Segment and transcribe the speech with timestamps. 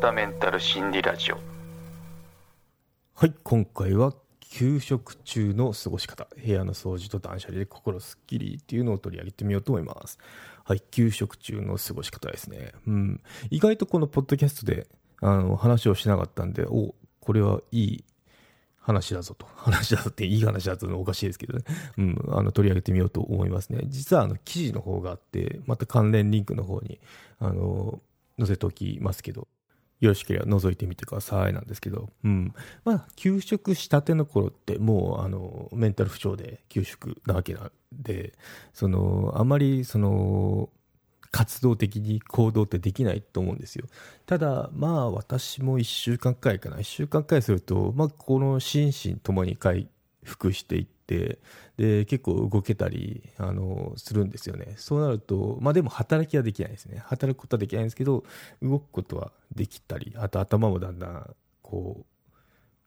[0.00, 1.38] 田メンタル心理ラジオ
[3.14, 10.18] はい今回は給食中の過ごし方部屋の掃除と断捨離で心すっきりっていうのを取り上げてみようと思います
[10.64, 13.20] はい給食中の過ごし方ですねうん
[13.50, 14.86] 意外とこのポッドキャストで
[15.20, 18.04] あの話をしなかったんでおこれはいい
[18.84, 19.46] 話だぞと。
[19.56, 21.64] 話だぞっていい話だぞのおかしいですけどね。
[21.96, 22.24] うん。
[22.28, 23.80] あの、取り上げてみようと思いますね。
[23.86, 27.00] 実は、あの、記事の方があって、また関連リンクの方に、
[27.38, 28.02] あの、
[28.38, 29.48] 載せておきますけど、
[30.04, 32.54] よろしければ覗いてみてくださいなんですけど、うん。
[32.84, 38.34] まあ、休職したての頃って、もう、あの、メンタル不調で休職なわけなんで、
[38.72, 40.68] その、あまり、その、
[41.30, 43.86] 活動的に行動ってできないと思うんですよ。
[44.24, 46.76] ただ、まあ私も1週間くらいかな。
[46.76, 49.88] 1週間くらいすると、まあこの心身ともに回
[50.24, 51.38] 復していって、
[51.76, 54.74] で、結構動けたり、あの、するんですよね。
[54.76, 56.98] そうなると、まあでも働きはできないですね。
[57.06, 58.24] 働くことはできないんですけど、
[58.62, 62.04] 動くことはできたり、あと頭もだんだん、こう、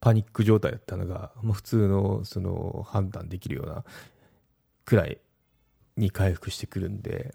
[0.00, 3.84] パニック状態だったのが、まあ、普通のその判断できるような
[4.84, 5.18] くらい
[5.96, 7.34] に回復してくるんで、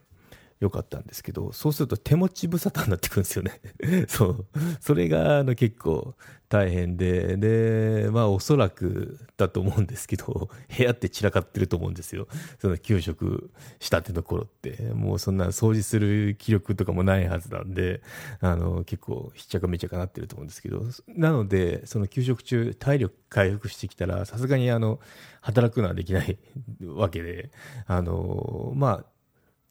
[0.63, 3.59] 良かったんですけど、そうすると手持ち無沙汰になってくるんですよね。
[4.07, 4.45] そう。
[4.79, 6.15] それが、あの、結構
[6.47, 12.27] 大変で、で、まあ、おそらくだと思うんですけど、部屋って散らかってると思うんですよ。
[12.59, 14.93] その給食したての頃って。
[14.93, 18.01] もうそんな掃除する気力とかもないはずなんで、
[18.39, 24.99] あの、結構、ひっちゃかめちゃかなってると思うんですけど、なので、その給食中、体力回復してきたら、さすがにあの、
[25.41, 26.37] 働くのはできない
[26.85, 27.51] わけで、
[27.85, 29.12] あの、まあ、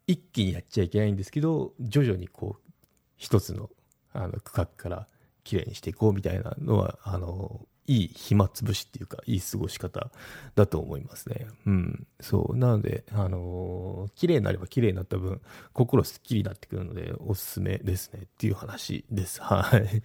[0.06, 2.72] 一気にやっちゃいけないんですけど徐々にこう
[3.16, 3.70] 一つの
[4.12, 5.06] あの区画から
[5.44, 10.10] きれいにしていこうみたいなのはあのいい暇つぶしっていうかいい過ごし方
[10.54, 11.46] だと思いますね。
[11.66, 12.06] うん。
[12.20, 12.56] そう。
[12.56, 15.40] なので、あの、綺麗になれば綺麗になった分、
[15.72, 19.42] 心すっきりになってくるので、おすすめですねっていう話です。
[19.42, 20.02] はい。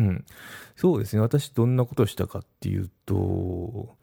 [0.00, 0.24] うん。
[0.76, 1.22] そうですね。
[1.22, 3.96] 私どんなことをしたかっていうと、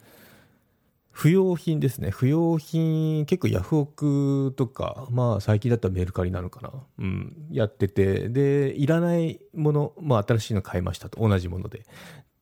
[1.19, 2.11] 不用品ですね。
[2.11, 6.71] 不用品、結構ヤフオクとか、まあ最近だったらメルカリなのかな。
[6.97, 11.83] うん、やってて、で、いらないもの、まあ新しいの買いましたと、同じもので。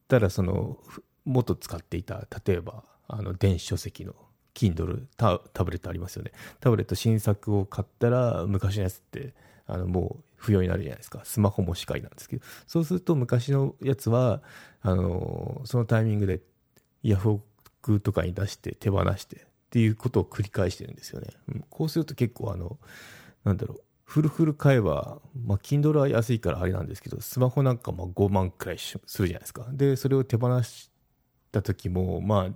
[0.08, 0.78] ただその、
[1.26, 4.14] 元使っていた、例えば、あの、電子書籍の
[4.54, 6.32] Kindle タ、タブレットありますよね。
[6.60, 9.34] タブレット新作を買ったら、昔のやつって、
[9.66, 11.22] あの、もう不要になるじゃないですか。
[11.24, 12.46] スマホもしかりなんですけど。
[12.68, 14.44] そうすると昔のやつは、
[14.84, 16.42] あの、そのタイミングで
[17.02, 17.42] ヤフオ
[17.82, 19.40] ククとかに出して手放してっ
[19.70, 21.30] ていうことを繰り返してるんですよね。
[21.70, 22.78] こうすると結構あの、
[23.44, 29.68] なんだろう、フルフル買えば、まあ、Kindle は安いからあれなんですけど、スマホなんかまあ5万くらいするじゃないですか。
[29.72, 30.90] で、それを手放し
[31.52, 32.54] た時も、まあ、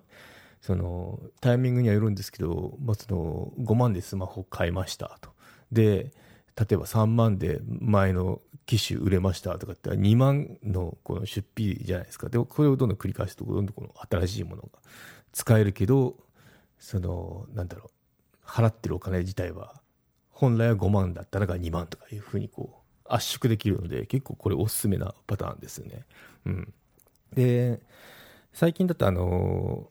[0.61, 5.31] その、タイミングにはよるんですけど、まあ、その、5万でスマホ買いましたと。
[5.71, 6.13] で、
[6.59, 12.29] 例えば3万で前の機種売れましたとかって2万のこの出費じゃないですか。
[12.29, 14.69] で、これをどんどん繰り返すと、どんどんこの新しいものが
[15.31, 16.15] 使えるけど、
[16.79, 17.91] その、なんだろ
[18.43, 19.81] う、払ってるお金自体は、
[20.29, 26.05] 本来は5万だったらが2万とかいうふうにこう、圧縮できるので、結構これおすすめなパターンですよね。
[26.45, 26.73] うん。
[27.33, 27.81] で、
[28.53, 29.89] 最近だとあの、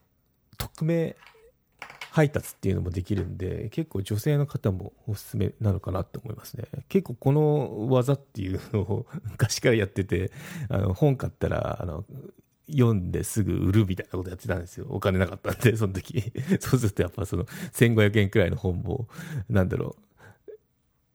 [0.59, 1.17] 匿名
[2.11, 6.65] 配達っていうのもできるんで、結構女性の方もおすすめなのかなと思いますね。
[6.89, 10.33] 結構この技っていうのを昔からやってて、
[10.69, 12.05] あの、本買ったら、あの、
[12.71, 14.87] 読んですぐ売るみたいなことやってたんですよ。
[14.91, 16.33] お金なかったんで、その時。
[16.61, 19.09] そうするとやっぱその1500円くらいの本も、
[19.49, 20.03] なんだろう、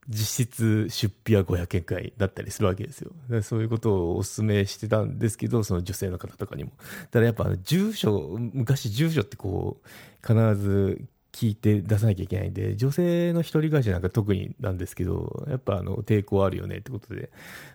[0.07, 3.11] 実質出費は500円くらいだったりするわけですよ。
[3.41, 6.71] そういうことをお勧めしてたんですけど、その女性の方とかにも。
[7.11, 9.87] ただやっぱ住所、昔住所ってこう、
[10.25, 11.01] 必ず
[11.31, 17.31] 聞いて出さなきゃいけないんで、女性の一人暮らしなんか特になんですけど、やっぱあの抵抗あるよねってことで、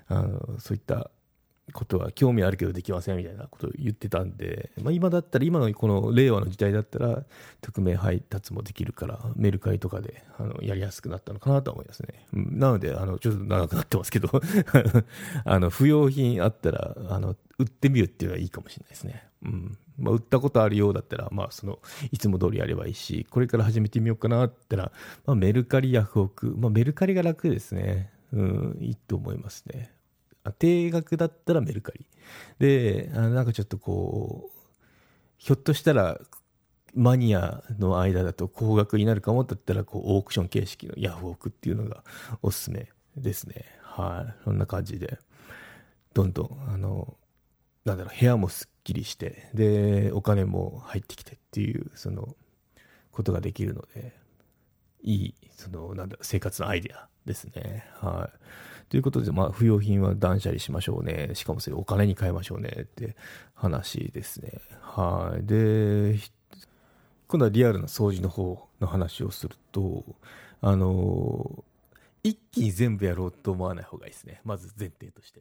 [0.09, 1.11] あのそういった
[1.73, 7.25] ことは興味あるけどできませんみたいなことを言ってたんで、まあ、今だったら、今のこの令和の時代だったら、
[7.61, 12.27] 匿名配達もできるから、メルカリとかであのやりやすくなったのかなと思いますね。
[12.33, 14.29] うん、なので、あのちょっと長くなってますけど
[15.45, 19.25] あの不要品あったらあの、売ってみるっていうのはいいかもしれないですね。
[19.45, 21.79] うんまあ、売ったことあるようだったら、まあ、その
[22.11, 24.93] いつも通りやればいいし、これから始めてみようかなって言ったら、
[25.27, 28.11] まあ、メルカリ、ヤフオク、まあ、メルカリが楽ですね。
[28.33, 29.93] うん、いいと思いますね。
[30.59, 32.07] 定額だったらメルカリ。
[32.59, 34.59] で、あなんかちょっとこう、
[35.39, 36.21] ひょっとしたら
[36.95, 42.03] マニアの間だと高額になるかもだったら、こう、オークション形式のヤフオクっていうのが
[42.43, 43.65] おすすめですね。
[43.83, 44.45] はい。
[44.45, 45.19] そんな感じで、
[46.15, 47.17] どんどん、あの、
[47.85, 52.37] なんだろう、部屋もすっきりして、で、お金も入ってきてっていう、その、
[53.13, 54.17] ことができるので、
[55.03, 57.87] いい、その、なんだろう、生活のアイデアですね。
[58.01, 58.39] はい。
[58.91, 61.31] ということで、まあ、不要品は断捨離しましょうね。
[61.35, 63.17] しかもそれお金に変えましょうねって
[63.55, 64.61] 話ですね。
[64.81, 65.47] はい。
[65.47, 66.19] で、
[67.29, 70.05] 今度はリアルな掃除の方の話をすると、
[70.61, 71.65] あの、
[72.25, 74.41] 一気に全部やろうと思わない方がいいですね。
[74.45, 75.41] まず前提として。